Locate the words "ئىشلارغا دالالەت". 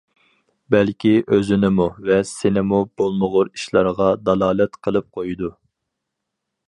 3.59-4.81